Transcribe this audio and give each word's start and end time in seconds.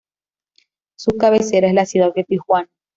Su 0.97 1.15
cabecera 1.17 1.67
es 1.67 1.75
la 1.75 1.85
ciudad 1.85 2.11
de 2.15 2.23
Tijuana. 2.23 2.71